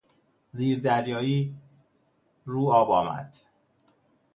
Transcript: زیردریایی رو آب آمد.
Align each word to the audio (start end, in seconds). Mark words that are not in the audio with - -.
زیردریایی 0.51 1.55
رو 2.45 2.69
آب 2.71 2.91
آمد. 2.91 3.37